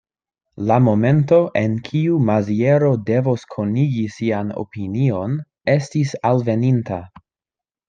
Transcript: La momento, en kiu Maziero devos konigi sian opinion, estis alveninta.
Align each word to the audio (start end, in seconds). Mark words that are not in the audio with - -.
La 0.69 0.77
momento, 0.85 1.37
en 1.61 1.75
kiu 1.89 2.15
Maziero 2.29 2.89
devos 3.11 3.45
konigi 3.57 4.07
sian 4.17 4.51
opinion, 4.65 5.39
estis 5.77 6.19
alveninta. 6.33 7.03